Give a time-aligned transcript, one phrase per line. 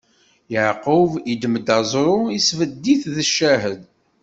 [0.51, 3.81] Yeɛqub iddem-d aẓru, isbedd-it d ccahed.